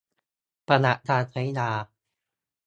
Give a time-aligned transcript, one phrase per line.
[0.67, 1.71] ประวัติการใช้ยา